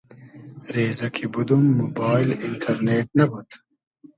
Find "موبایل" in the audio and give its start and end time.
1.79-2.29